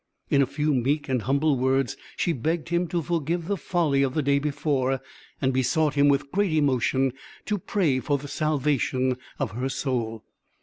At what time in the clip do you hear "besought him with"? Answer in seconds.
5.53-6.31